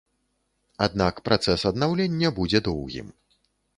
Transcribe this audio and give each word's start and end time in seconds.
Аднак 0.85 1.21
працэс 1.29 1.65
аднаўлення 1.73 2.33
будзе 2.41 2.59
доўгім. 2.69 3.07